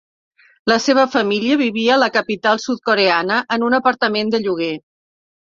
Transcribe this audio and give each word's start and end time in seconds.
La 0.69 0.77
seva 0.85 1.03
família 1.15 1.57
vivia 1.61 1.91
a 1.97 1.99
la 2.05 2.07
capital 2.15 2.63
sud-coreana 2.65 3.39
en 3.59 3.67
un 3.69 3.79
apartament 3.81 4.35
de 4.39 4.43
lloguer. 4.49 4.73